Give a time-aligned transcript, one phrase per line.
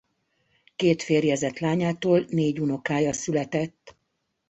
[0.75, 3.95] Két férjezett lányától négy unokája született.